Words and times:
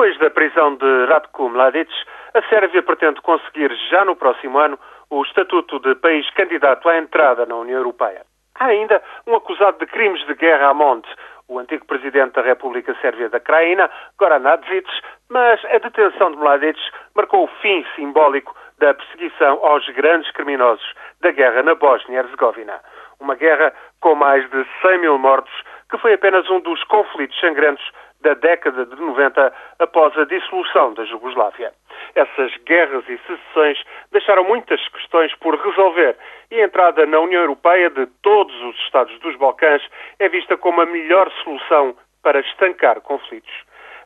Depois 0.00 0.18
da 0.18 0.30
prisão 0.30 0.76
de 0.76 1.04
Ratko 1.08 1.50
Mladic, 1.50 1.92
a 2.32 2.40
Sérvia 2.48 2.82
pretende 2.82 3.20
conseguir 3.20 3.70
já 3.90 4.02
no 4.02 4.16
próximo 4.16 4.58
ano 4.58 4.78
o 5.10 5.22
estatuto 5.22 5.78
de 5.78 5.94
país 5.96 6.26
candidato 6.30 6.88
à 6.88 6.96
entrada 6.96 7.44
na 7.44 7.54
União 7.56 7.76
Europeia. 7.76 8.22
Há 8.58 8.64
ainda 8.64 9.02
um 9.26 9.34
acusado 9.34 9.78
de 9.78 9.84
crimes 9.84 10.26
de 10.26 10.32
guerra 10.36 10.68
a 10.68 10.72
monte, 10.72 11.06
o 11.48 11.58
antigo 11.58 11.84
presidente 11.84 12.32
da 12.32 12.40
República 12.40 12.96
Sérvia 13.02 13.28
da 13.28 13.40
Craína, 13.40 13.90
Goran 14.18 14.38
Nadzic, 14.38 14.88
mas 15.28 15.62
a 15.66 15.76
detenção 15.76 16.30
de 16.30 16.38
Mladic 16.38 16.80
marcou 17.14 17.44
o 17.44 17.50
fim 17.60 17.84
simbólico 17.94 18.56
da 18.78 18.94
perseguição 18.94 19.62
aos 19.62 19.86
grandes 19.90 20.30
criminosos 20.32 20.94
da 21.20 21.30
guerra 21.30 21.62
na 21.62 21.74
Bósnia-Herzegovina. 21.74 22.80
Uma 23.20 23.34
guerra 23.34 23.70
com 24.00 24.14
mais 24.14 24.48
de 24.48 24.66
100 24.80 24.98
mil 25.00 25.18
mortos, 25.18 25.52
que 25.90 25.98
foi 25.98 26.14
apenas 26.14 26.48
um 26.48 26.60
dos 26.60 26.82
conflitos 26.84 27.38
sangrentos 27.38 27.84
da 28.20 28.34
década 28.34 28.84
de 28.86 28.96
90 28.96 29.52
após 29.78 30.16
a 30.18 30.24
dissolução 30.24 30.94
da 30.94 31.04
Jugoslávia. 31.04 31.72
Essas 32.14 32.56
guerras 32.64 33.04
e 33.08 33.18
secessões 33.18 33.82
deixaram 34.10 34.44
muitas 34.44 34.86
questões 34.88 35.34
por 35.36 35.54
resolver 35.56 36.16
e 36.50 36.60
a 36.60 36.64
entrada 36.64 37.06
na 37.06 37.20
União 37.20 37.42
Europeia 37.42 37.90
de 37.90 38.06
todos 38.22 38.54
os 38.62 38.76
Estados 38.84 39.18
dos 39.20 39.36
Balcãs 39.36 39.82
é 40.18 40.28
vista 40.28 40.56
como 40.56 40.80
a 40.80 40.86
melhor 40.86 41.30
solução 41.44 41.94
para 42.22 42.40
estancar 42.40 43.00
conflitos. 43.00 43.52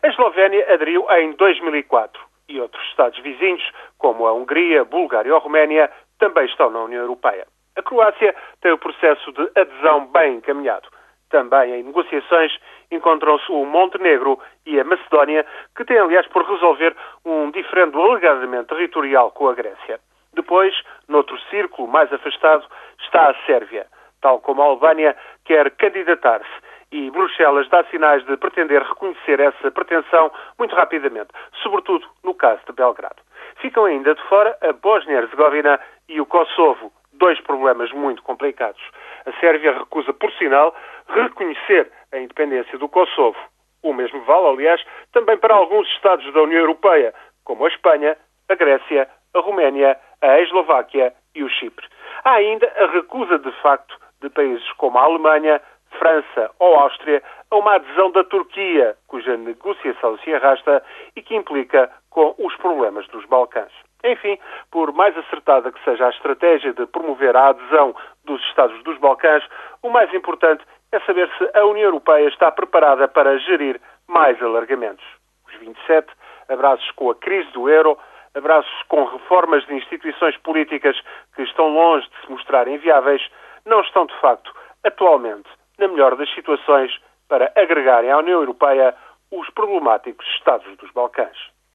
A 0.03 0.09
Eslovénia 0.09 0.73
aderiu 0.73 1.07
em 1.11 1.33
2004 1.33 2.21
e 2.49 2.61
outros 2.61 2.85
Estados 2.89 3.19
vizinhos, 3.21 3.63
como 3.99 4.27
a 4.27 4.33
Hungria, 4.33 4.85
Bulgária 4.85 5.35
ou 5.35 5.41
Roménia, 5.41 5.91
também 6.19 6.45
estão 6.45 6.71
na 6.71 6.81
União 6.81 7.03
Europeia. 7.03 7.47
A 7.77 7.83
Croácia 7.83 8.35
tem 8.61 8.73
o 8.73 8.79
processo 8.79 9.33
de 9.33 9.51
adesão 9.57 10.07
bem 10.07 10.37
encaminhado. 10.37 10.89
Também 11.31 11.75
em 11.75 11.83
negociações 11.83 12.53
encontram-se 12.91 13.51
o 13.51 13.65
Montenegro 13.65 14.39
e 14.67 14.79
a 14.79 14.85
Macedónia, 14.85 15.45
que 15.77 15.85
têm, 15.85 15.99
aliás, 15.99 16.27
por 16.29 16.45
resolver 16.45 16.95
um 17.25 17.51
diferendo 17.51 18.01
alegadamente 18.01 18.69
territorial 18.69 19.31
com 19.31 19.49
a 19.49 19.55
Grécia. 19.55 20.01
Depois, 20.33 20.75
noutro 21.09 21.39
círculo 21.51 21.89
mais 21.89 22.13
afastado, 22.13 22.65
está 23.01 23.31
a 23.31 23.35
Sérvia. 23.47 23.87
Tal 24.21 24.41
como 24.41 24.63
a 24.63 24.67
Albânia 24.67 25.17
quer 25.45 25.71
candidatar-se 25.73 26.65
e 26.95 27.11
Bruxelas 27.11 27.69
dá 27.69 27.83
sinais 27.85 28.25
de 28.25 28.37
pretender 28.37 28.81
reconhecer 28.81 29.41
essa 29.41 29.69
pretensão 29.73 30.31
muito 30.57 30.77
rapidamente, 30.77 31.31
sobretudo 31.61 32.07
no 32.23 32.35
caso 32.35 32.61
de 32.67 32.73
Belgrado. 32.73 33.21
Ficam 33.57 33.85
ainda 33.85 34.15
de 34.15 34.23
fora 34.29 34.57
a 34.61 34.73
Bósnia-Herzegovina 34.73 35.81
e 36.09 36.21
o 36.21 36.27
Kosovo, 36.27 36.93
dois 37.13 37.41
problemas 37.41 37.91
muito 37.91 38.23
complicados. 38.23 38.81
A 39.27 39.33
Sérvia 39.41 39.77
recusa, 39.77 40.13
por 40.13 40.31
sinal, 40.35 40.73
reconhecer 41.09 41.91
a 42.15 42.21
independência 42.21 42.79
do 42.79 42.89
Kosovo. 42.89 43.39
O 43.83 43.93
mesmo 43.93 44.23
vale, 44.23 44.47
aliás, 44.47 44.83
também 45.13 45.37
para 45.37 45.55
alguns 45.55 45.87
Estados 45.89 46.33
da 46.33 46.43
União 46.43 46.61
Europeia, 46.61 47.13
como 47.45 47.67
a 47.67 47.69
Espanha, 47.69 48.17
a 48.49 48.55
Grécia, 48.55 49.09
a 49.35 49.41
Roménia, 49.41 49.99
a 50.23 50.41
Eslováquia 50.41 51.13
e 51.35 51.43
o 51.43 51.49
Chipre. 51.49 51.87
Há 52.25 52.35
ainda 52.35 52.73
a 52.79 52.87
recusa 52.87 53.39
de 53.39 53.53
facto 53.61 53.99
de 54.23 54.31
países 54.31 54.73
como 54.75 54.97
a 54.97 55.03
Alemanha, 55.03 55.61
França 55.99 56.51
ou 56.59 56.77
Áustria 56.77 57.23
a 57.51 57.57
uma 57.57 57.75
adesão 57.75 58.11
da 58.11 58.25
Turquia, 58.25 58.97
cuja 59.07 59.37
negociação 59.37 60.19
se 60.19 60.35
arrasta 60.35 60.83
e 61.15 61.23
que 61.23 61.37
implica 61.37 61.91
com 62.11 62.35
os 62.39 62.57
problemas 62.57 63.07
dos 63.09 63.25
Balcãs. 63.27 63.73
Enfim, 64.05 64.39
por 64.71 64.93
mais 64.93 65.17
acertada 65.17 65.73
que 65.73 65.83
seja 65.83 66.07
a 66.07 66.11
estratégia 66.11 66.73
de 66.75 66.87
promover 66.87 67.35
a 67.37 67.49
adesão 67.49 67.95
dos 68.25 68.43
Estados 68.49 68.83
dos 68.83 68.99
Balcãs, 68.99 69.43
o 69.83 69.89
mais 69.89 70.13
importante 70.13 70.65
é 70.95 71.01
saber 71.01 71.29
se 71.37 71.51
a 71.55 71.65
União 71.65 71.87
Europeia 71.87 72.29
está 72.29 72.51
preparada 72.53 73.09
para 73.09 73.39
gerir 73.39 73.81
mais 74.07 74.41
alargamentos. 74.43 75.05
Os 75.47 75.55
27, 75.57 76.07
abraços 76.49 76.89
com 76.93 77.11
a 77.11 77.15
crise 77.15 77.51
do 77.53 77.69
euro, 77.69 77.99
abraços 78.35 78.83
com 78.89 79.05
reformas 79.05 79.67
de 79.67 79.75
instituições 79.75 80.37
políticas 80.39 80.97
que 81.35 81.43
estão 81.43 81.69
longe 81.69 82.09
de 82.09 82.21
se 82.21 82.31
mostrar 82.31 82.69
inviáveis, 82.69 83.23
não 83.65 83.81
estão 83.81 84.07
de 84.07 84.15
facto, 84.21 84.55
atualmente, 84.85 85.49
na 85.79 85.89
melhor 85.89 86.17
das 86.17 86.33
situações 86.35 86.97
para 87.29 87.53
agregarem 87.57 88.11
à 88.11 88.19
União 88.19 88.41
Europeia 88.41 88.95
os 89.31 89.49
problemáticos 89.51 90.27
Estados 90.37 90.77
dos 90.77 90.91
Balcãs. 90.93 91.54